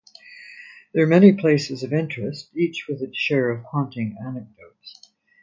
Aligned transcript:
There 0.93 1.03
are 1.03 1.07
many 1.07 1.31
places 1.31 1.83
of 1.83 1.93
interest, 1.93 2.49
each 2.55 2.87
with 2.89 3.03
its 3.03 3.15
share 3.19 3.51
of 3.51 3.63
haunting 3.65 4.17
anecdotes. 4.19 4.99